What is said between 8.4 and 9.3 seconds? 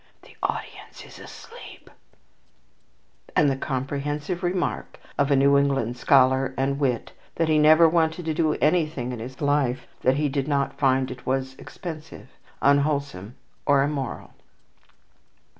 anything in